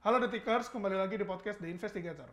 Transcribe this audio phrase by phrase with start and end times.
[0.00, 2.24] Halo Detikers, kembali lagi di podcast The Investigator.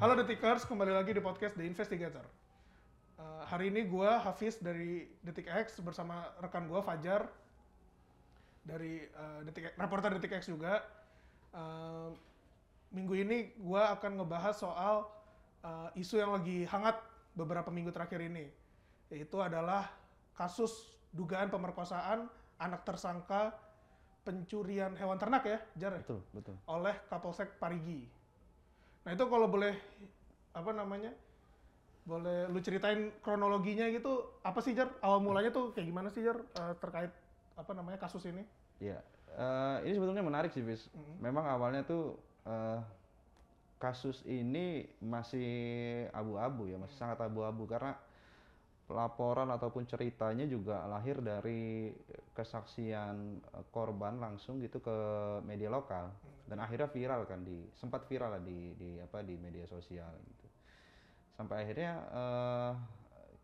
[0.00, 2.24] Halo Detikers, kembali lagi di podcast The Investigator.
[3.20, 7.28] Eh, hari ini gua Hafiz dari Detik X bersama rekan gua Fajar
[8.64, 10.80] dari eh, Detik reporter Detik X juga.
[11.52, 12.08] Eh,
[12.88, 15.04] minggu ini gua akan ngebahas soal
[15.60, 16.96] eh, isu yang lagi hangat
[17.36, 18.48] beberapa minggu terakhir ini,
[19.12, 20.05] yaitu adalah
[20.36, 22.28] kasus dugaan pemerkosaan
[22.60, 23.56] anak tersangka
[24.22, 26.02] pencurian hewan ternak ya, Jar, ya?
[26.02, 26.56] Betul, betul.
[26.68, 28.04] oleh Kapolsek Parigi.
[29.06, 29.72] Nah itu kalau boleh
[30.52, 31.14] apa namanya,
[32.02, 34.92] boleh lu ceritain kronologinya gitu, apa sih Jar?
[35.00, 37.12] Awal mulanya tuh kayak gimana sih Jar eh, terkait
[37.56, 38.42] apa namanya kasus ini?
[38.82, 39.00] Iya.
[39.36, 40.90] Eh, ini sebetulnya menarik sih, Fis.
[41.22, 42.80] Memang awalnya tuh eh,
[43.78, 45.48] kasus ini masih
[46.10, 47.94] abu-abu ya, masih sangat abu-abu karena
[48.86, 51.90] laporan ataupun ceritanya juga lahir dari
[52.30, 54.96] kesaksian eh, korban langsung gitu ke
[55.42, 56.14] media lokal
[56.46, 60.46] dan akhirnya viral kan di sempat viral lah di di apa di media sosial gitu.
[61.34, 62.72] Sampai akhirnya eh,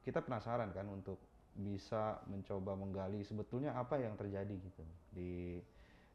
[0.06, 1.18] kita penasaran kan untuk
[1.52, 5.58] bisa mencoba menggali sebetulnya apa yang terjadi gitu di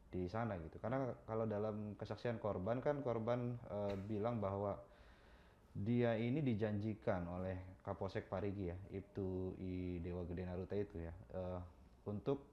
[0.08, 0.80] di sana gitu.
[0.80, 4.80] Karena kalau dalam kesaksian korban kan korban eh, bilang bahwa
[5.78, 11.60] dia ini dijanjikan oleh Kapolsek Parigi ya, Ibtu I Dewa Gede Naruto itu ya, eh,
[12.04, 12.44] untuk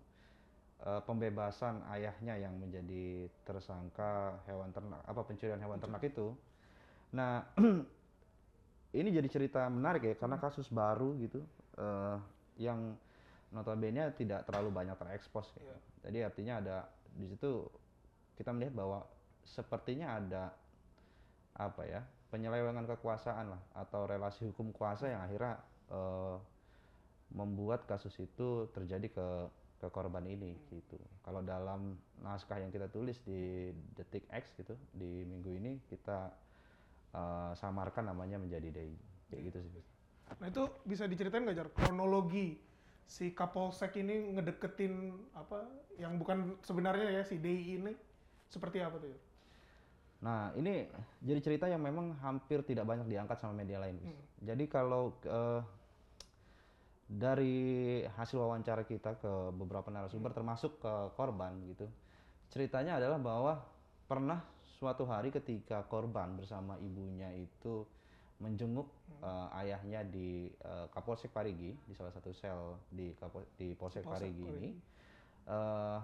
[0.80, 6.32] eh, pembebasan ayahnya yang menjadi tersangka hewan ternak, apa pencurian hewan ternak itu.
[7.12, 7.44] Nah,
[9.00, 11.44] ini jadi cerita menarik ya, karena kasus baru gitu,
[11.84, 12.18] eh,
[12.64, 12.96] yang
[13.52, 15.52] notabene tidak terlalu banyak terekspos.
[15.52, 15.76] gitu.
[16.08, 16.78] Jadi artinya ada
[17.12, 17.68] di situ
[18.40, 19.04] kita melihat bahwa
[19.44, 20.52] sepertinya ada
[21.56, 22.02] apa ya
[22.34, 25.56] penyelewengan kekuasaan lah atau relasi hukum kuasa yang akhirnya
[25.92, 26.36] eh,
[27.34, 29.28] membuat kasus itu terjadi ke
[29.76, 30.96] ke korban ini gitu.
[31.22, 36.32] Kalau dalam naskah yang kita tulis di Detik X gitu di minggu ini kita
[37.14, 38.94] eh, samarkan namanya menjadi Dei
[39.30, 39.84] kayak gitu sih.
[40.42, 42.58] Nah itu bisa diceritain nggak Jar kronologi
[43.06, 45.62] si Kapolsek ini ngedeketin apa
[46.02, 47.94] yang bukan sebenarnya ya si DI ini
[48.50, 49.14] seperti apa tuh?
[50.24, 50.88] Nah, ini
[51.20, 54.00] jadi cerita yang memang hampir tidak banyak diangkat sama media lain.
[54.00, 54.16] Bis.
[54.48, 55.62] Jadi kalau eh,
[57.06, 61.86] dari hasil wawancara kita ke beberapa narasumber termasuk ke korban gitu.
[62.50, 63.54] Ceritanya adalah bahwa
[64.10, 64.42] pernah
[64.80, 67.86] suatu hari ketika korban bersama ibunya itu
[68.42, 68.90] menjenguk
[69.22, 74.44] eh, ayahnya di eh, Kapolsek Parigi di salah satu sel di Kapo- di Polsek Parigi
[74.44, 74.72] ini
[75.48, 76.00] eh,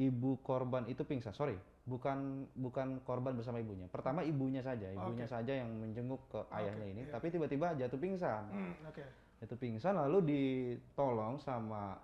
[0.00, 1.36] ibu korban itu pingsan.
[1.36, 3.84] Sorry, bukan bukan korban bersama ibunya.
[3.86, 7.02] Pertama ibunya saja, ibunya saja yang menjenguk ke ayahnya ini.
[7.06, 8.44] Tapi tiba-tiba jatuh pingsan.
[8.48, 9.04] Hmm, oke.
[9.44, 12.00] Jatuh pingsan lalu ditolong sama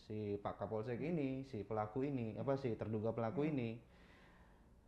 [0.00, 3.76] si Pak Kapolsek ini, si pelaku ini, apa sih terduga pelaku ini.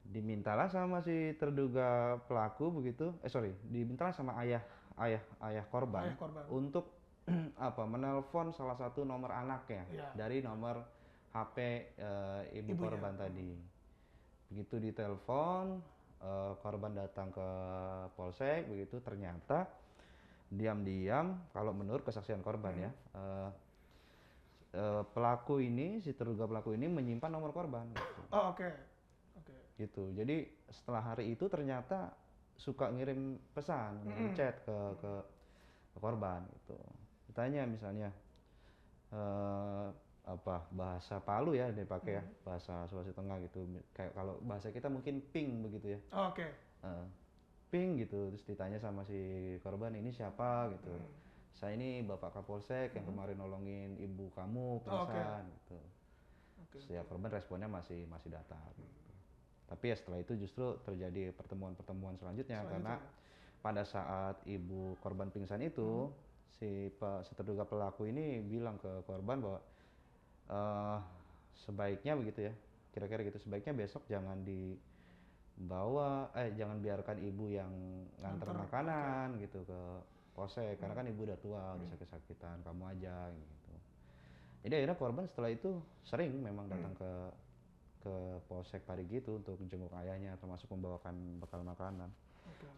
[0.01, 3.13] Dimintalah sama si terduga pelaku begitu.
[3.21, 4.65] Eh sorry, dimintalah sama ayah
[4.99, 6.45] ayah ayah korban Ayah korban.
[6.49, 6.97] untuk
[7.61, 10.09] apa menelpon salah satu nomor anaknya Iya.
[10.17, 10.81] dari nomor
[11.31, 11.57] HP
[11.95, 12.81] eh, ibu Ibunya.
[12.81, 13.51] korban tadi.
[14.51, 15.79] Begitu ditelepon,
[16.21, 17.49] eh, korban datang ke
[18.19, 19.71] polsek, begitu ternyata
[20.51, 23.51] diam-diam, kalau menurut kesaksian korban ya, eh,
[24.75, 27.87] eh, pelaku ini, si terduga pelaku ini menyimpan nomor korban.
[27.95, 28.23] gitu.
[28.35, 28.69] Oh oke.
[29.39, 29.55] Oke.
[29.79, 30.11] gitu.
[30.13, 32.13] Jadi setelah hari itu ternyata
[32.59, 35.13] suka ngirim pesan, ngirim chat ke, ke
[35.91, 36.77] ke korban gitu.
[37.31, 38.11] Ditanya misalnya
[39.11, 39.89] eh
[40.31, 43.67] apa bahasa Palu ya dipakai ya, bahasa Sulawesi Tengah gitu.
[43.91, 46.01] Kayak kalau bahasa kita mungkin ping begitu ya.
[46.15, 46.47] Oh, oke.
[46.87, 47.07] Eh,
[47.71, 49.19] ping gitu terus ditanya sama si
[49.63, 50.95] korban ini siapa gitu.
[51.59, 55.79] Saya ini Bapak Kapolsek yang kemarin nolongin ibu kamu pingsan gitu.
[56.71, 58.71] Terus ya korban responnya masih masih datar.
[58.79, 59.13] gitu.
[59.67, 62.95] Tapi ya setelah itu justru terjadi pertemuan-pertemuan selanjutnya, karena
[63.61, 66.11] pada saat ibu korban pingsan itu
[66.59, 69.61] si, pe- si terduga pelaku ini bilang ke korban bahwa
[70.51, 70.99] eh
[71.63, 72.53] sebaiknya begitu ya,
[72.91, 77.71] kira-kira gitu sebaiknya besok jangan dibawa, eh jangan biarkan ibu yang
[78.19, 79.81] nganter makanan gitu ke
[80.35, 83.73] polsek, karena kan ibu udah tua, udah sakit-sakitan, kamu aja gitu.
[84.67, 87.11] Jadi akhirnya korban setelah itu sering memang datang ke
[88.01, 88.15] ke
[88.49, 92.09] polsek Parigi itu untuk menjenguk ayahnya, termasuk membawakan bekal makanan.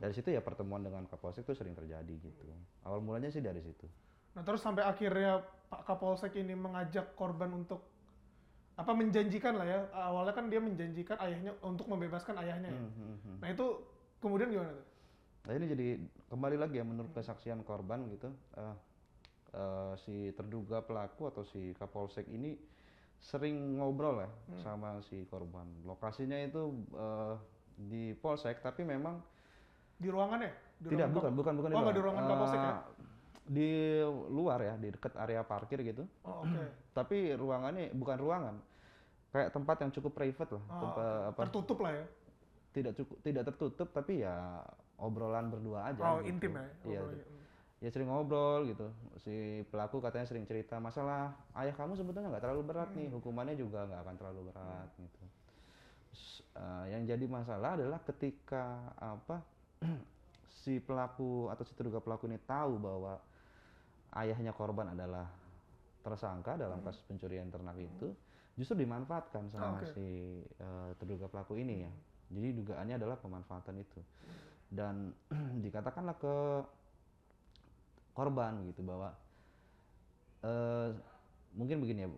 [0.03, 2.43] Dari situ ya pertemuan dengan Kapolsek itu sering terjadi gitu.
[2.83, 3.87] Awal mulanya sih dari situ.
[4.35, 7.81] Nah terus sampai akhirnya Pak Kapolsek ini mengajak korban untuk
[8.77, 12.83] apa menjanjikan lah ya awalnya kan dia menjanjikan ayahnya untuk membebaskan ayahnya ya.
[13.41, 13.67] Nah itu
[14.21, 14.87] kemudian gimana tuh?
[15.49, 15.87] Nah ini jadi
[16.29, 18.29] kembali lagi ya menurut kesaksian korban gitu.
[18.61, 18.77] eh,
[19.57, 22.57] eh, si terduga pelaku atau si Kapolsek ini
[23.17, 24.31] sering ngobrol ya
[24.61, 25.65] sama si korban.
[25.89, 27.35] Lokasinya itu eh,
[27.77, 29.25] di Polsek tapi memang
[29.97, 30.53] Di ruangan ya?
[30.83, 32.73] Di tidak ruangan bukan bukan bukan Oh, di ruangan Kapolsek ya?
[33.43, 33.99] Di
[34.31, 36.06] luar ya, di dekat area parkir gitu.
[36.23, 36.65] Oh, oke.
[36.94, 38.55] Tapi ruangannya bukan ruangan.
[39.33, 42.06] Kayak tempat yang cukup private lah, Oh, tempat apa Tertutup lah ya?
[42.73, 44.65] tidak cukup tidak tertutup tapi ya
[44.97, 46.00] obrolan berdua aja.
[46.00, 46.33] Oh, gitu.
[46.33, 46.65] intim ya?
[46.89, 47.25] Iya, ngobrolnya.
[47.83, 48.87] ya sering ngobrol gitu.
[49.21, 49.35] Si
[49.69, 53.17] pelaku katanya sering cerita masalah ayah kamu sebetulnya nggak terlalu berat nih, Hmm.
[53.21, 55.21] hukumannya juga nggak akan terlalu berat gitu.
[56.09, 56.25] Terus,
[56.55, 58.65] eh, yang jadi masalah adalah ketika
[58.97, 59.41] apa
[60.62, 63.21] si pelaku atau si terduga pelaku ini tahu bahwa
[64.12, 65.29] ayahnya korban adalah
[66.03, 66.87] tersangka dalam Hmm.
[66.91, 68.11] kasus pencurian ternak itu,
[68.59, 69.87] justru dimanfaatkan sama Oke.
[69.94, 70.06] si
[70.44, 71.93] eh, terduga pelaku ini ya.
[72.32, 74.00] Jadi dugaannya adalah pemanfaatan itu.
[74.69, 75.12] Dan
[75.64, 76.35] dikatakanlah ke
[78.12, 79.09] korban gitu bahwa
[80.43, 80.91] eh
[81.53, 82.11] mungkin begini ya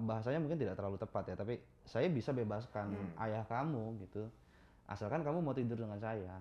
[0.00, 2.90] bahasanya mungkin tidak terlalu tepat ya, tapi saya bisa bebaskan
[3.22, 4.26] ayah kamu gitu,
[4.86, 6.38] asalkan kamu mau tidur dengan saya.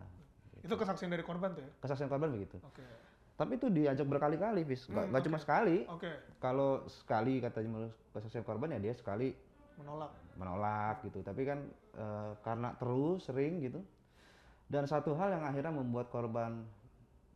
[0.61, 1.69] Itu kesaksian dari korban tuh ya?
[1.81, 2.57] Kesaksian korban begitu.
[2.61, 2.81] Oke.
[3.35, 4.87] Tapi itu diajak berkali-kali, Fis.
[4.87, 5.77] Nggak Hmm, nggak cuma sekali.
[5.85, 6.11] Oke.
[6.39, 9.35] Kalau sekali katanya menurut kesaksian korban ya dia sekali
[9.75, 10.11] Menolak.
[10.35, 11.19] menolak gitu.
[11.19, 11.59] Tapi kan
[11.93, 13.83] eh, karena terus sering gitu.
[14.65, 16.63] Dan satu hal yang akhirnya membuat korban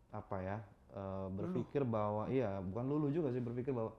[0.09, 0.57] apa ya
[0.89, 3.93] eh, berpikir bahwa iya bukan lulu juga sih berpikir bahwa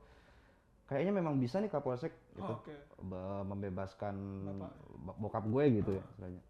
[0.87, 2.59] kayaknya memang bisa nih Kapolsek gitu Oh,
[3.05, 4.73] be- membebaskan Bapak.
[4.99, 6.43] bo- bokap gue gitu ya istilahnya.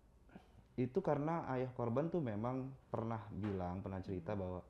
[0.78, 4.64] Itu karena ayah korban tuh memang pernah bilang, pernah cerita bahwa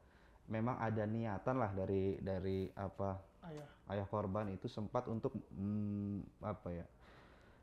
[0.50, 3.16] memang ada niatan lah dari dari apa
[3.46, 3.66] Ayah.
[3.94, 6.86] ayah korban itu sempat untuk mm, apa ya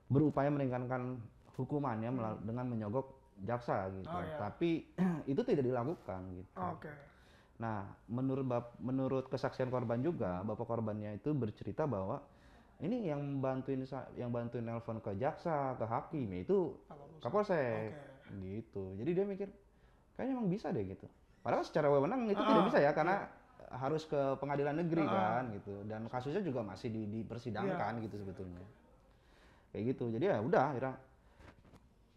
[0.07, 1.19] berupaya meringankan
[1.59, 3.07] hukumannya melal- dengan menyogok
[3.43, 4.07] jaksa gitu.
[4.09, 4.37] Oh, iya.
[4.39, 4.87] Tapi
[5.31, 6.57] itu tidak dilakukan gitu.
[6.57, 6.89] Oke.
[7.57, 12.21] Nah, menurut bap- menurut kesaksian korban juga, bapak korbannya itu bercerita bahwa
[12.77, 13.81] ini yang bantuin
[14.13, 16.77] yang bantuin nelpon ke jaksa, ke hakim itu
[17.19, 17.91] Kapolsek.
[17.93, 18.37] Oke.
[18.37, 18.83] Gitu.
[19.01, 19.49] Jadi dia mikir
[20.13, 21.09] kayaknya emang bisa deh gitu.
[21.47, 23.23] Padahal secara wewenang itu Ah, tidak bisa ya karena
[23.69, 25.39] harus ke pengadilan negeri Ah.
[25.39, 28.03] kan gitu dan kasusnya juga masih di, dipersidangkan Iya.
[28.03, 28.59] gitu sebetulnya.
[29.71, 30.11] Kayak gitu.
[30.11, 30.93] Jadi ya udah akhirnya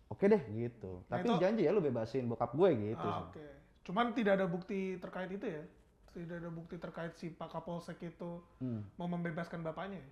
[0.09, 0.93] oke deh gitu.
[1.06, 3.06] Nah, Tapi itu- janji ya lu bebasin bokap gue gitu.
[3.06, 3.47] Ah, Oke.
[3.81, 5.62] Cuman tidak ada bukti terkait itu ya?
[6.11, 8.83] Tidak ada bukti terkait si Pak Kapolsek itu Hmm.
[8.99, 10.09] mau membebaskan bapaknya ya?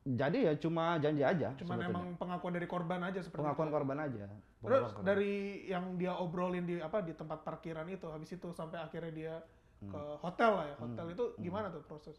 [0.00, 1.52] Jadi ya cuma janji aja.
[1.54, 1.88] Cuman sebetulnya.
[1.90, 3.74] emang pengakuan dari korban aja seperti pengakuan itu.
[3.74, 4.24] korban aja.
[4.58, 5.04] Terus korban.
[5.04, 5.34] dari
[5.64, 9.34] yang dia obrolin di apa di tempat parkiran itu habis itu sampai akhirnya dia
[9.78, 9.90] Hmm.
[9.90, 10.76] ke hotel lah ya.
[10.76, 12.18] Hotel itu gimana tuh proses?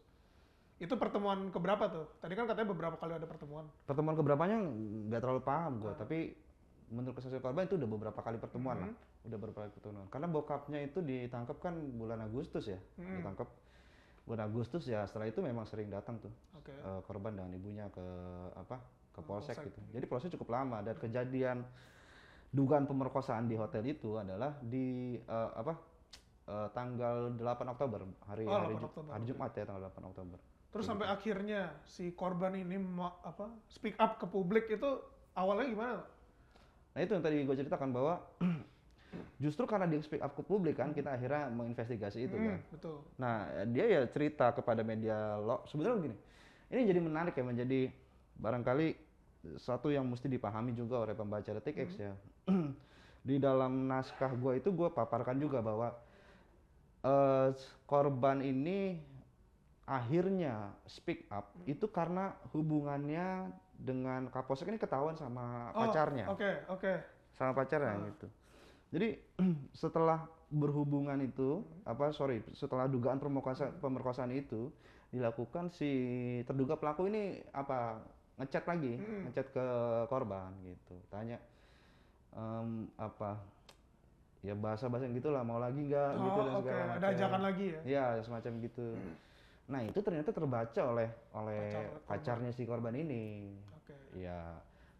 [0.77, 2.07] Itu pertemuan keberapa tuh?
[2.17, 3.67] Tadi kan katanya beberapa kali ada pertemuan.
[3.83, 4.57] pertemuan keberapanya
[5.09, 5.81] nggak terlalu paham Ah.
[5.81, 6.17] gue, tapi
[6.87, 9.27] menurut kesaksian korban itu udah beberapa kali pertemuan lah, Hmm.
[9.27, 10.07] udah beberapa kali pertemuan.
[10.07, 13.19] Karena bokapnya itu ditangkap kan bulan Agustus ya, Hmm.
[13.19, 13.51] ditangkap
[14.29, 15.01] bulan Agustus ya.
[15.03, 16.69] Setelah itu memang sering datang tuh Oke.
[16.69, 18.05] eh, korban dan ibunya ke
[18.53, 18.77] apa
[19.09, 19.67] ke polsek polsek.
[19.67, 19.79] gitu.
[19.91, 21.65] Jadi proses cukup lama dan kejadian
[22.49, 25.73] dugaan pemerkosaan di hotel itu adalah di eh, apa
[26.45, 29.25] eh, tanggal 8 Oktober hari Oh, hari, 8 Ju- Oktober, hari.
[29.25, 30.37] Jumat ya tanggal 8 Oktober.
[30.69, 32.77] Terus sampai akhirnya si korban ini
[33.25, 35.01] apa speak up ke publik itu
[35.33, 36.05] awalnya gimana?
[36.93, 38.21] Nah itu yang tadi gue ceritakan bahwa
[39.39, 42.57] justru karena dia speak up ke publik kan kita akhirnya menginvestigasi itu kan.
[42.59, 42.97] Hmm, betul.
[43.17, 43.35] Nah
[43.71, 46.15] dia ya cerita kepada media lo sebetulnya begini,
[46.69, 47.89] ini jadi menarik ya menjadi
[48.39, 48.87] barangkali
[49.55, 52.13] satu yang mesti dipahami juga oleh pembaca detik X ya.
[53.27, 55.95] Di dalam naskah gue itu gue paparkan juga bahwa
[57.03, 57.49] eh,
[57.87, 58.99] korban ini
[59.89, 66.93] akhirnya speak up itu karena hubungannya dengan Kapolsek ini ketahuan sama Oh, pacarnya Oke, oke.
[67.33, 68.27] sama pacarnya gitu.
[68.89, 69.09] Jadi
[69.81, 74.73] setelah berhubungan itu apa sorry setelah dugaan pemerkosaan pemerkosaan itu
[75.09, 75.89] dilakukan si
[76.41, 78.01] terduga pelaku ini apa
[78.35, 79.29] ngechat lagi Hmm.
[79.29, 79.65] ngechat ke
[80.05, 81.37] korban gitu tanya
[82.31, 83.37] em, apa
[84.41, 86.63] ya bahasa bahasa gitulah mau lagi nggak Oh, gitu dan oke.
[86.63, 87.11] segala Ada macam.
[87.13, 87.79] ajakan lagi ya?
[87.83, 88.87] Iya semacam gitu.
[89.69, 92.07] Nah itu ternyata terbaca oleh oleh Pacar korban.
[92.09, 93.93] pacarnya si korban ini Oke.
[94.17, 94.57] ya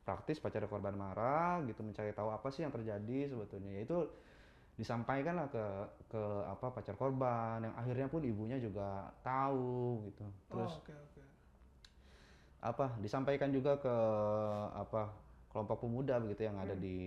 [0.10, 4.10] praktis pacar korban marah gitu mencari tahu apa sih yang terjadi sebetulnya yaitu
[4.74, 5.66] disampaikanlah ke
[6.10, 11.22] ke apa pacar korban yang akhirnya pun ibunya juga tahu gitu terus oh, oke, oke.
[12.66, 13.96] apa disampaikan juga ke
[14.74, 15.14] apa
[15.54, 16.66] kelompok pemuda begitu yang Hmm.
[16.66, 16.98] ada di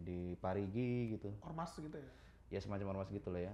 [0.00, 2.10] di Parigi gitu Ormas gitu ya?
[2.56, 3.52] ya semacam ormas gitu lah ya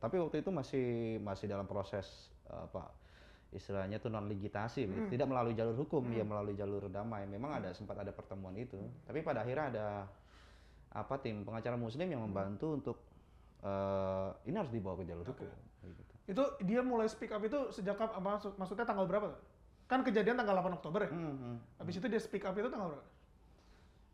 [0.00, 0.86] tapi waktu itu masih
[1.20, 2.88] masih dalam proses apa
[3.50, 5.06] istilahnya tuh non legitasi begitu.
[5.10, 9.20] tidak melalui jalur hukum ya melalui jalur damai memang ada sempat ada pertemuan itu tapi
[9.20, 9.86] pada akhirnya ada
[10.90, 12.96] apa tim pengacara muslim yang membantu untuk
[13.60, 15.50] eh, ini harus dibawa ke jalur hukum
[15.82, 16.02] gitu.
[16.26, 19.34] Itu dia mulai speak up itu sejak apa maksud- maksudnya tanggal berapa?
[19.90, 21.10] Kan kejadian tanggal 8 Oktober ya.
[21.10, 21.56] Hmm, hmm.
[21.82, 23.06] Habis itu dia speak up itu tanggal berapa?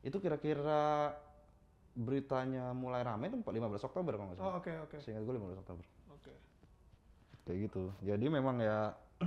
[0.01, 1.13] Itu kira-kira
[1.93, 3.53] beritanya mulai ramai itu 15
[3.83, 4.49] Oktober kalau nggak salah.
[4.49, 4.97] Oh, oke oke.
[5.01, 5.85] Seingat gue 15 Oktober.
[6.13, 6.33] Oke.
[7.45, 7.85] Kayak gitu.
[8.01, 8.93] Jadi memang ya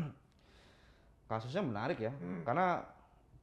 [1.29, 2.12] kasusnya menarik ya.
[2.12, 2.41] Hmm.
[2.43, 2.84] Karena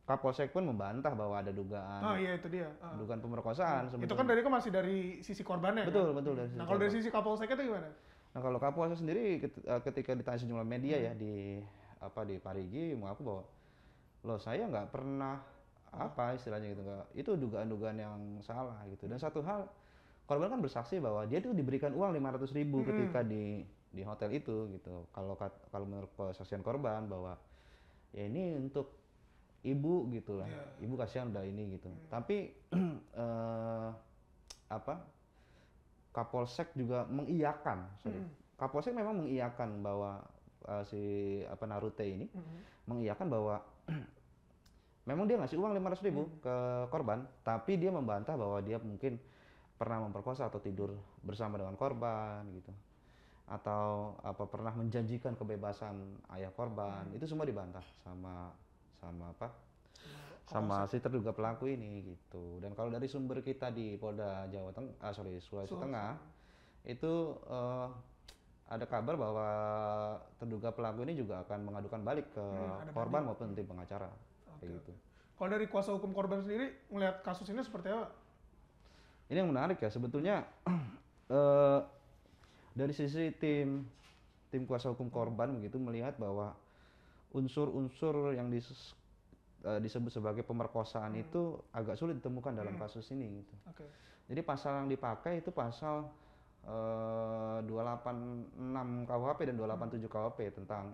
[0.06, 2.70] Kapolsek pun membantah bahwa ada dugaan Oh iya itu dia.
[2.78, 2.94] Ah.
[2.94, 4.14] dugaan pemerkosaan Itu sebetulnya.
[4.14, 5.90] kan dari masih dari sisi korbannya kan?
[5.90, 7.90] betul, betul dari Nah sisi kalau dari sisi Kapolsek itu gimana?
[8.30, 11.58] Nah kalau Kapolsek sendiri eh, ketika ditanya sejumlah media ya di
[11.98, 13.42] apa di Parigi mengaku bahwa
[14.22, 15.42] loh saya nggak pernah
[15.90, 19.66] apa istilahnya gitu nggak itu dugaan-dugaan yang salah gitu dan satu hal
[20.22, 22.88] korban kan bersaksi bahwa dia tuh diberikan uang 500.000 ribu Hmm.
[22.90, 25.34] ketika di di hotel itu gitu kalau
[25.70, 27.38] kalau menurut kesaksian korban bahwa
[28.10, 28.92] ya ini untuk
[29.62, 30.86] ibu gitu lah Iya.
[30.86, 32.54] ibu kasihan udah ini gitu tapi
[33.22, 33.88] eh,
[34.68, 34.94] apa
[36.10, 38.32] Kapolsek juga mengiyakan sorry Hmm.
[38.56, 40.24] Kapolsek memang mengiyakan bahwa
[40.64, 41.02] eh, si
[41.44, 42.58] apa Narute ini Mhm.
[42.88, 43.60] mengiyakan bahwa
[45.08, 46.56] memang dia ngasih uang 500.000 ribu ke
[46.90, 49.20] korban, tapi dia membantah bahwa dia mungkin
[49.76, 52.72] pernah memperkosa atau tidur bersama dengan korban gitu.
[53.46, 57.06] Atau apa pernah menjanjikan kebebasan ayah korban.
[57.14, 58.50] Itu semua dibantah sama
[58.98, 59.48] sama apa?
[60.46, 62.62] sama si terduga pelaku ini gitu.
[62.62, 65.74] Dan kalau dari sumber kita di Polda Jawa Tengah, ah, sorry Sulawesi Sulawesi.
[65.74, 66.10] Tengah,
[66.86, 67.12] itu
[67.50, 67.88] eh,
[68.70, 69.48] ada kabar bahwa
[70.38, 74.06] terduga pelaku ini juga akan mengadukan balik ke Hmm, korban maupun tim pengacara,
[74.62, 74.92] kayak gitu.
[75.36, 78.06] Kalau dari kuasa hukum korban sendiri melihat kasus ini seperti apa?
[79.26, 80.46] Ini yang menarik ya sebetulnya
[81.34, 81.80] eh,
[82.76, 83.88] dari sisi tim
[84.52, 86.52] tim kuasa hukum korban begitu melihat bahwa
[87.32, 88.92] unsur-unsur yang dis-
[89.64, 93.54] eh, disebut sebagai pemerkosaan itu agak sulit ditemukan dalam kasus ini gitu.
[93.72, 93.86] Oke.
[94.28, 96.06] Jadi pasal yang dipakai itu pasal
[96.68, 100.92] eh, 286 KUHP dan 287 KUHP tentang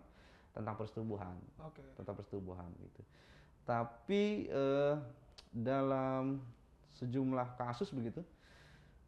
[0.53, 1.35] tentang persetubuhan,
[1.65, 1.81] Oke.
[1.97, 3.03] tentang persetubuhan gitu.
[3.67, 4.95] Tapi eh,
[5.53, 6.41] dalam
[6.97, 8.23] sejumlah kasus begitu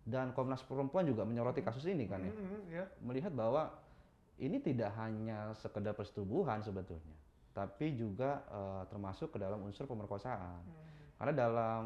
[0.05, 2.85] dan Komnas Perempuan juga menyoroti kasus ini kan ya, Mhm, ya.
[3.01, 3.73] melihat bahwa
[4.37, 7.17] ini tidak hanya sekedar persetubuhan sebetulnya,
[7.53, 10.61] tapi juga eh, termasuk ke dalam unsur pemerkosaan.
[11.15, 11.85] Karena dalam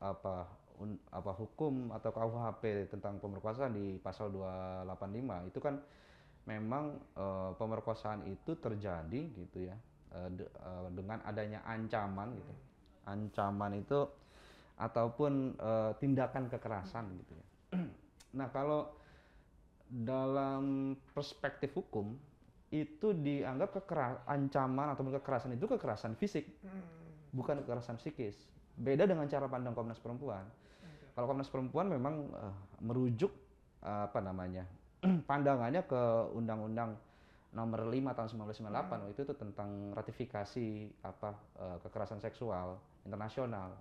[0.00, 5.78] apa un- apa hukum atau KUHP tentang pemerkosaan di pasal 285 itu kan
[6.44, 9.76] memang eh, pemerkosaan itu terjadi gitu ya
[10.16, 12.54] eh, de- eh, dengan adanya ancaman gitu.
[13.04, 14.08] Ancaman itu
[14.76, 17.46] ataupun eh, tindakan kekerasan gitu ya.
[18.38, 18.92] nah, kalau
[19.86, 22.18] dalam perspektif hukum
[22.74, 26.82] itu dianggap kekera ancaman atau kekerasan itu kekerasan fisik Hmm,
[27.30, 28.34] bukan kekerasan psikis.
[28.76, 30.44] Beda dengan cara pandang Komnas Perempuan.
[31.14, 32.54] Kalau Komnas Perempuan memang eh,
[32.84, 33.32] merujuk
[33.80, 34.66] eh, apa namanya
[35.30, 36.02] pandangannya ke
[36.36, 36.96] Undang-Undang
[37.56, 38.68] Nomor 5 tahun 1998
[39.00, 40.68] waktu itu tuh tentang ratifikasi
[41.06, 43.78] apa eh, kekerasan seksual internasional.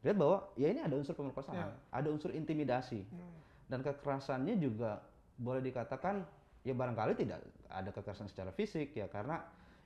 [0.00, 1.76] Lihat bahwa ya ini ada unsur pemerkosaan, Ya.
[1.92, 3.36] ada unsur intimidasi Hmm.
[3.68, 5.04] dan kekerasannya juga
[5.36, 6.24] boleh dikatakan
[6.60, 9.40] ya barangkali tidak ada kekerasan secara fisik ya karena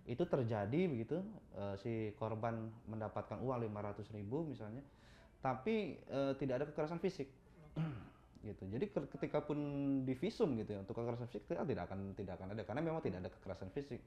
[0.04, 1.22] itu terjadi begitu
[1.54, 4.82] eh, si korban mendapatkan uang 500.000 ribu misalnya
[5.40, 7.30] tapi eh, tidak ada kekerasan fisik
[8.46, 9.56] gitu jadi ke- ketika pun
[10.04, 13.18] divisum gitu ya untuk kekerasan fisik tidak tidak akan tidak akan ada karena memang tidak
[13.24, 14.00] ada kekerasan fisik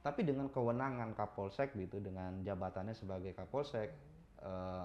[0.00, 3.88] tapi dengan kewenangan Kapolsek gitu dengan jabatannya sebagai Kapolsek
[4.42, 4.84] eh,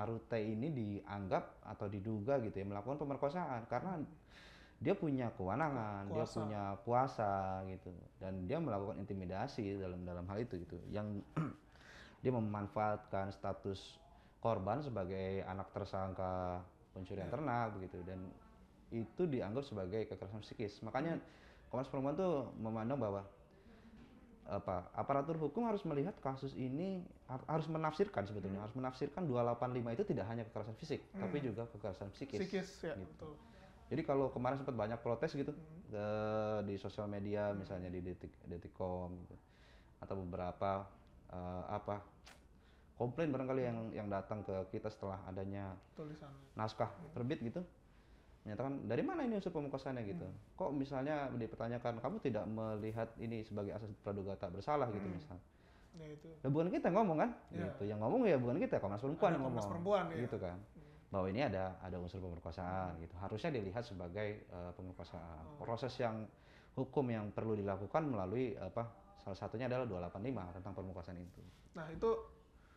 [0.00, 3.68] Narute ini dianggap atau diduga gitu ya melakukan pemerkosaan.
[3.68, 4.00] Karena
[4.80, 7.92] dia punya kewenangan, dia punya kuasa gitu.
[8.16, 10.80] Dan dia melakukan intimidasi dalam dalam hal itu gitu.
[10.88, 11.20] Yang
[12.24, 14.00] dia memanfaatkan status
[14.40, 16.64] korban sebagai anak tersangka
[16.96, 18.24] pencurian ternak begitu dan
[18.90, 20.80] itu dianggap sebagai kekerasan psikis.
[20.82, 21.20] Makanya
[21.70, 23.22] Komnas Perempuan tuh memandang bahwa
[24.50, 30.04] apa aparatur hukum harus melihat kasus ini har- harus menafsirkan sebetulnya harus menafsirkan 285 itu
[30.10, 32.38] tidak hanya kekerasan fisik tapi juga kekerasan psikis.
[32.42, 33.06] Psikis ya, gitu.
[33.14, 33.32] betul.
[33.90, 35.54] Jadi kalau kemarin sempat banyak protes gitu
[35.94, 39.36] eh, di sosial media misalnya di detik detikcom gitu.
[40.02, 40.82] atau beberapa
[41.30, 42.02] eh, apa
[42.98, 46.28] komplain barangkali yang yang datang ke kita setelah adanya Tulisan.
[46.58, 47.62] naskah terbit gitu
[48.40, 50.26] menyatakan dari mana ini unsur pemerkosaannya gitu.
[50.56, 54.88] Kok misalnya dipertanyakan kamu tidak melihat ini sebagai asas praduga tak bersalah?
[54.88, 55.44] Gitu misalnya
[55.98, 56.28] Ya itu.
[56.30, 57.30] Nah, bukan kita yang ngomong kan?
[57.50, 57.66] Iya.
[57.66, 57.82] gitu.
[57.90, 59.72] Yang ngomong ya bukan kita Komnas Perempuan Ada yang Komnas ngomong.
[59.74, 60.18] Perempuan, iya.
[60.22, 60.58] gitu kan.
[61.10, 63.14] Bahwa ini ada ada unsur pemerkosaan gitu.
[63.18, 65.42] Harusnya dilihat sebagai eh, pemerkosaan.
[65.58, 65.66] Oh.
[65.66, 66.30] proses yang
[66.78, 68.86] hukum yang perlu dilakukan melalui apa
[69.18, 71.42] salah satunya adalah 285 tentang pemerkosaan itu.
[71.74, 72.10] Nah itu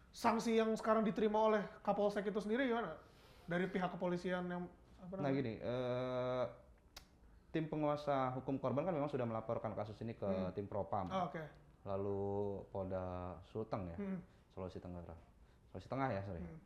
[0.09, 2.97] sanksi yang sekarang diterima oleh Kapolsek itu sendiri gimana?
[3.45, 4.65] Dari pihak kepolisian yang
[5.03, 6.43] apa Nah gini, eh,
[7.49, 11.43] tim penguasa hukum korban kan memang sudah melaporkan kasus ini ke tim Propam, Oh, oke.
[11.85, 12.21] lalu
[12.67, 13.05] Polda
[13.45, 14.19] Sulteng ya, Hmm.
[14.49, 15.13] Sulawesi Tenggara,
[15.67, 16.39] Sulawesi Tengah ya sorry.
[16.39, 16.59] Hmm.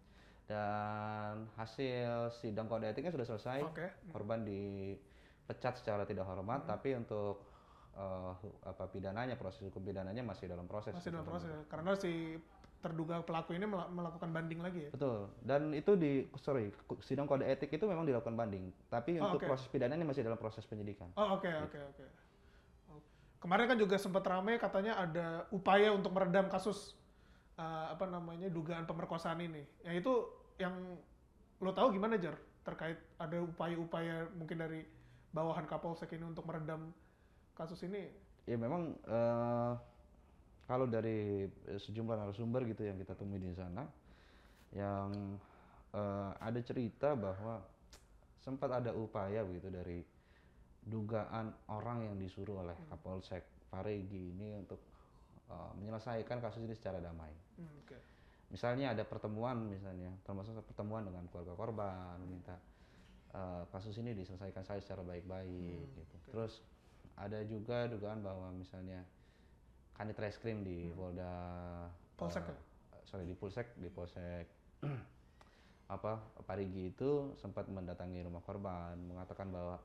[0.48, 3.84] Dan hasil sidang kode etiknya sudah selesai, Oke.
[4.08, 6.70] korban dipecat secara tidak hormat, Hmm.
[6.70, 7.44] tapi untuk
[7.98, 10.94] hu- apa pidananya, proses hukum pidananya masih dalam proses.
[10.94, 11.32] Masih dalam gitu.
[11.34, 11.50] proses.
[11.65, 12.38] Karena si
[12.77, 14.91] terduga pelaku ini mela- melakukan banding lagi ya.
[14.93, 15.27] Betul.
[15.41, 16.69] Dan itu di sorry
[17.01, 19.50] sidang kode etik itu memang dilakukan banding, tapi Oh, untuk oke.
[19.50, 21.10] proses pidananya masih dalam proses penyidikan.
[21.17, 22.05] Oh oke oke oke.
[22.93, 23.01] Oh.
[23.41, 26.93] Kemarin kan juga sempat ramai katanya ada upaya untuk meredam kasus
[27.57, 29.65] uh, apa namanya dugaan pemerkosaan ini.
[29.81, 30.13] Ya itu
[30.62, 30.74] yang
[31.57, 34.86] lo tahu gimana Jar terkait ada upaya-upaya mungkin dari
[35.34, 36.93] bawahan Kapolsek ini untuk meredam
[37.57, 38.12] kasus ini.
[38.46, 39.72] Ya memang eh,
[40.67, 43.88] kalau dari eh, sejumlah narasumber gitu yang kita temui di sana,
[44.75, 45.39] yang
[45.95, 47.63] eh, ada cerita bahwa
[48.43, 50.03] sempat ada upaya begitu dari
[50.88, 54.79] dugaan orang yang disuruh oleh Kapolsek Parigi ini untuk
[55.47, 57.31] eh, menyelesaikan kasus ini secara damai.
[57.55, 57.97] Hmm, oke.
[58.51, 62.59] Misalnya ada pertemuan misalnya, termasuk pertemuan dengan keluarga korban, minta
[63.31, 66.15] eh, kasus ini diselesaikan saya secara baik-baik gitu.
[66.36, 66.59] Terus
[67.15, 69.01] ada juga dugaan bahwa misalnya
[69.97, 71.33] kanit reskrim di Polda
[72.13, 72.57] Polsek eh, ya?
[73.09, 74.45] sorry di Polsek di Polsek
[75.95, 79.81] apa Parigi itu sempat mendatangi rumah korban mengatakan bahwa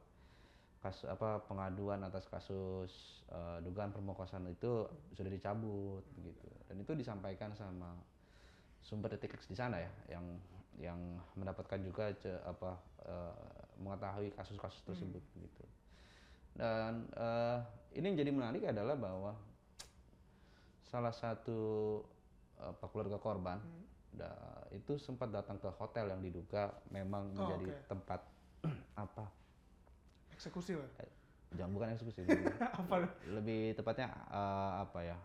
[0.83, 6.51] kasus apa pengaduan atas kasus eh, dugaan pemerkosaan itu sudah dicabut gitu.
[6.67, 7.95] Dan itu disampaikan sama
[8.83, 10.27] sumber detik di sana ya yang
[10.75, 10.99] yang
[11.39, 12.75] mendapatkan juga ce- apa
[13.07, 13.35] eh,
[13.79, 15.65] mengetahui kasus-kasus tersebut gitu.
[16.59, 17.59] Dan eh,
[17.95, 19.33] ini yang jadi menarik adalah bahwa
[20.93, 21.61] salah satu
[22.61, 23.57] apa keluarga korban
[24.13, 27.89] da- itu sempat datang ke hotel yang diduga memang Oh, menjadi oke.
[27.89, 28.21] tempat
[29.09, 29.25] apa
[30.37, 30.85] Eksekusi lah.
[31.53, 32.45] jangan bukan eksekusi lebih,
[32.81, 32.95] apa?
[33.25, 35.19] lebih tepatnya eh, apa ya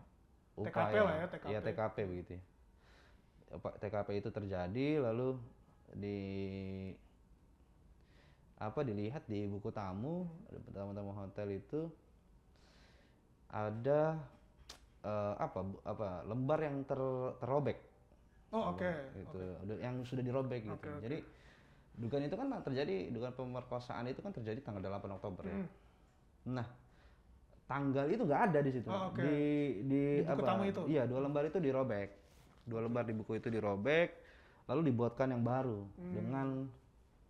[0.58, 1.48] TKP lah ya, TKP.
[1.52, 2.42] Iya, TKP begitu ya.
[3.78, 5.38] TKP itu terjadi lalu
[5.94, 6.18] di
[8.58, 10.74] apa dilihat di buku tamu Hmm.
[10.74, 11.86] tamu-tamu hotel itu
[13.48, 14.18] ada
[15.00, 17.78] eh, apa apa lembar yang ter- terrobek
[18.48, 18.92] Oh oke.
[19.14, 21.02] gitu Udah- yang sudah dirobek gitu Oke, oke.
[21.04, 21.18] jadi
[21.94, 25.68] dugaan itu kan terjadi dugaan pemerkosaan itu kan terjadi tanggal 8 Oktober ya Hmm.
[26.48, 26.66] nah
[27.64, 29.20] tanggal itu nggak ada di situ Oh, oke.
[29.20, 29.38] di
[29.84, 30.80] di, Di buku tamu itu?
[30.88, 32.08] iya dua lembar itu dirobek
[32.64, 34.08] dua lembar di buku itu dirobek
[34.64, 36.12] lalu dibuatkan yang baru Hmm.
[36.12, 36.48] dengan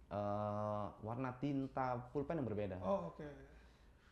[0.08, 3.26] eh, warna tinta pulpen yang berbeda Oh oke.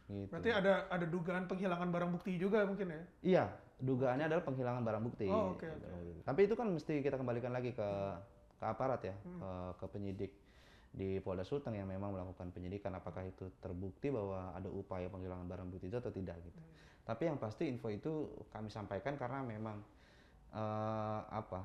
[0.06, 3.02] Gitu Berarti ada ada dugaan penghilangan barang bukti juga mungkin ya?
[3.22, 3.44] iya
[3.76, 5.86] dugaannya adalah penghilangan barang bukti Oh, oke, gitu.
[5.86, 6.22] oke.
[6.24, 7.88] tapi itu kan mesti kita kembalikan lagi ke
[8.56, 9.36] ke aparat ya Hmm.
[9.36, 10.32] ke, ke penyidik
[10.90, 15.68] di Polda Sulteng yang memang melakukan penyidikan apakah itu terbukti bahwa ada upaya penghilangan barang
[15.68, 16.56] bukti itu atau tidak gitu.
[16.56, 16.72] Hmm.
[17.04, 18.12] Tapi yang pasti info itu
[18.48, 19.84] kami sampaikan karena memang
[20.52, 21.60] eh, apa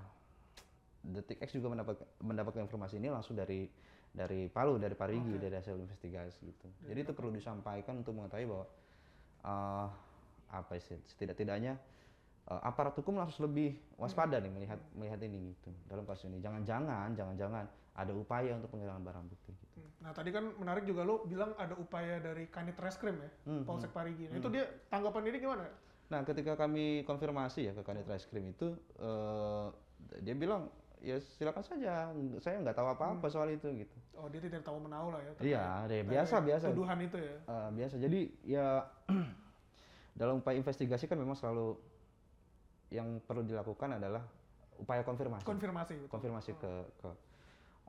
[1.01, 3.65] Detik X juga mendapat mendapatkan informasi ini langsung dari
[4.11, 6.67] dari Palu dari Parigi dari hasil investigasi gitu.
[6.83, 8.65] Jadi itu perlu disampaikan untuk mengetahui bahwa
[9.47, 9.87] eh,
[10.51, 11.79] apa sih setidak-tidaknya
[12.51, 16.43] eh, aparat hukum harus lebih waspada nih melihat melihat ini gitu dalam kasus ini.
[16.43, 19.79] Jangan-jangan jangan-jangan ada upaya untuk penghilangan barang bukti gitu.
[19.79, 19.91] Hmm.
[20.03, 23.91] Nah tadi kan menarik juga lo bilang ada upaya dari Kanit Reskrim ya, Hmm, Polsek
[23.91, 24.27] Parigi.
[24.31, 25.67] Nah, Itu dia tanggapan ini gimana?
[26.11, 29.67] Nah, ketika kami konfirmasi ya ke Kanit Reskrim itu, eh,
[30.19, 30.67] dia bilang
[31.01, 33.97] ya silakan saja, saya nggak tahu apa-apa soal itu gitu.
[34.13, 35.31] Oh dia tidak tahu menahu lah ya.
[35.41, 37.35] Iya, deh, biasa biasa, Tuduhan itu ya.
[37.41, 37.95] Eh, biasa.
[37.97, 38.85] Jadi ya
[40.21, 41.73] dalam upaya investigasi kan memang selalu
[42.93, 44.21] yang perlu dilakukan adalah
[44.77, 46.09] upaya konfirmasi, Konfirmasi gitu.
[46.09, 47.09] konfirmasi ke ke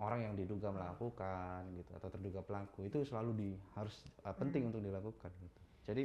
[0.01, 3.93] orang yang diduga melakukan gitu atau terduga pelaku itu selalu di harus
[4.25, 5.61] uh, penting untuk dilakukan gitu.
[5.85, 6.05] Jadi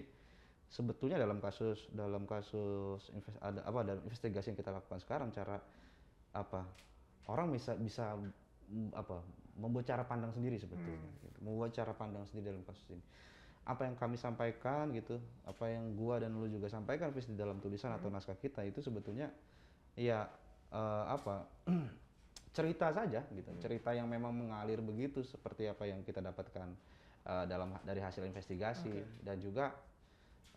[0.67, 5.57] sebetulnya dalam kasus dalam kasus invest, ada apa dalam investigasi yang kita lakukan sekarang cara
[6.35, 6.67] apa
[7.27, 8.15] orang bisa bisa
[8.71, 9.23] mm, apa
[9.57, 11.27] membuat cara pandang sendiri sebetulnya gitu.
[11.41, 13.03] membuat cara pandang sendiri dalam kasus ini.
[13.67, 17.91] Apa yang kami sampaikan gitu apa yang gua dan lu juga sampaikan di dalam tulisan
[17.91, 19.27] atau naskah kita itu sebetulnya
[19.97, 20.29] ya
[20.71, 21.49] eh, apa
[22.55, 23.49] cerita saja gitu.
[23.59, 26.67] Cerita yang memang mengalir begitu seperti apa yang kita dapatkan
[27.27, 29.73] eh, dalam dari hasil investigasi dan juga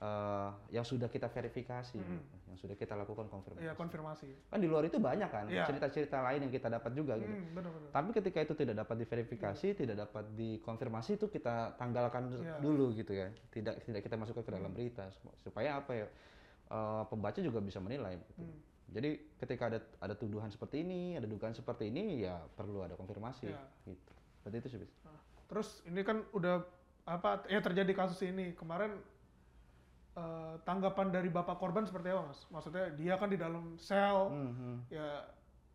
[0.00, 2.14] eh, yang sudah kita verifikasi gitu,
[2.46, 4.28] yang sudah kita lakukan konfirmasi Iya konfirmasi.
[4.48, 5.68] kan di luar itu banyak kan Iya.
[5.68, 7.90] cerita-cerita lain yang kita dapat juga gitu Hmm, benar-benar.
[7.90, 12.56] tapi ketika itu tidak dapat diverifikasi, tidak dapat dikonfirmasi itu kita tanggalkan Iya.
[12.58, 13.28] dulu gitu ya.
[13.50, 15.04] Tidak tidak kita masukkan ke dalam berita
[15.38, 16.06] supaya apa ya?
[16.70, 18.14] eh, pembaca juga bisa menilai.
[18.16, 18.40] gitu.
[18.40, 18.56] Hmm.
[18.90, 23.50] Jadi ketika ada ada tuduhan seperti ini, ada dugaan seperti ini, ya perlu ada konfirmasi.
[23.50, 23.60] Iya.
[23.84, 24.12] Gitu.
[24.38, 24.78] Seperti itu sih.
[24.78, 24.92] Bis.
[25.44, 26.62] Terus ini kan udah
[27.04, 28.94] apa ya terjadi kasus ini kemarin
[30.20, 32.44] eh, tanggapan dari bapak korban seperti apa mas?
[32.52, 34.76] Maksudnya dia kan di dalam sel, Hmm, hmm.
[34.92, 35.08] ya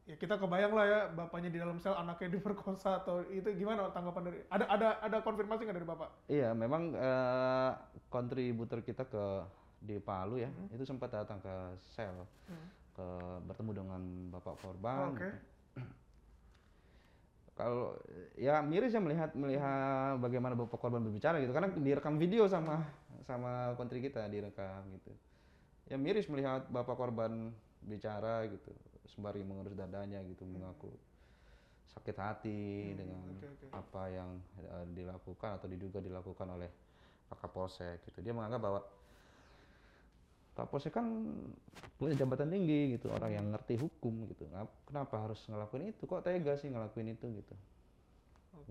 [0.05, 4.29] ya kita kebayang lah ya bapaknya di dalam sel anaknya diperkosa atau itu gimana tanggapan
[4.29, 6.10] dari ada ada ada konfirmasi nggak dari bapak?
[6.29, 7.71] Iya, memang eh,
[8.08, 9.25] kontributor kita ke
[9.81, 11.53] di Palu ya, itu sempat datang ke
[11.93, 12.67] sel, Hmm.
[12.93, 13.05] ke
[13.45, 15.13] bertemu dengan bapak korban.
[15.13, 15.25] Oke.
[15.25, 15.38] gitu.
[17.55, 17.95] Kalau
[18.36, 22.84] ya miris ya melihat melihat bagaimana bapak korban berbicara gitu, karena direkam video sama
[23.25, 25.11] sama kontri kita direkam gitu.
[25.89, 27.53] Ya miris melihat bapak korban
[27.85, 28.73] bicara gitu,
[29.13, 30.89] sembari mengurus dadanya gitu, mengaku
[31.93, 33.67] sakit hati dengan Hmm, oke, oke.
[33.73, 34.29] apa yang
[34.61, 36.69] eh, dilakukan atau diduga dilakukan oleh
[37.29, 38.21] Pak Kapolsek gitu.
[38.25, 38.81] Dia menganggap bahwa
[40.55, 41.05] Kapolsek kan
[41.99, 44.47] punya jabatan tinggi gitu, orang yang ngerti hukum gitu.
[44.88, 46.07] Kenapa harus ngelakuin itu?
[46.07, 47.55] Kok tega sih ngelakuin itu gitu?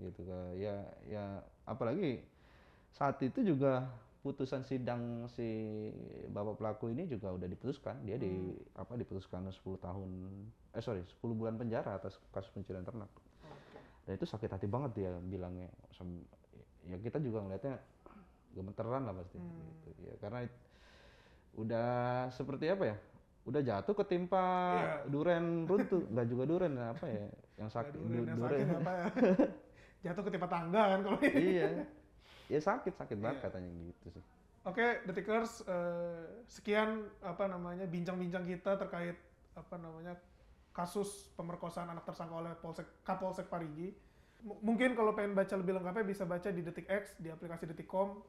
[0.01, 0.57] Gitu kan.
[0.57, 1.23] Ya ya
[1.69, 2.25] apalagi
[2.97, 3.85] saat itu juga
[4.25, 5.45] putusan sidang si
[6.25, 8.01] bapak pelaku ini juga udah diputuskan.
[8.01, 10.09] Dia di apa diputuskan 10 tahun
[10.73, 13.05] eh sorry 10 bulan penjara atas kasus pencurian ternak.
[14.01, 15.69] Dan itu sakit hati banget dia bilangnya.
[16.85, 17.77] Ya kita juga ngeliatnya
[18.51, 19.37] gemeteran lah pasti.
[19.85, 20.01] Gitu.
[20.01, 20.61] Ya karena it-
[21.55, 21.89] udah
[22.29, 22.97] seperti apa ya?
[23.45, 24.93] Udah jatuh ketimpa Iya.
[25.05, 27.25] duren runtuh, nggak juga duren apa ya?
[27.61, 28.57] Yang sakit Durian du- yang duren.
[28.57, 29.05] sakit apa ya?
[30.05, 31.61] Jatuh ketimpa tangga kan kalau ini.
[31.61, 31.69] iya.
[32.47, 33.45] Ya sakit sakit banget Iya.
[33.49, 34.23] katanya gitu sih.
[34.65, 39.13] Oke, Detikers, eh, sekian apa namanya bincang-bincang kita terkait
[39.53, 40.17] apa namanya
[40.73, 43.93] kasus pemerkosaan anak tersangka oleh Polsek Kapolsek Parigi.
[44.41, 48.19] M- mungkin kalau pengen baca lebih lengkapnya bisa baca di Detik X di aplikasi Detikcom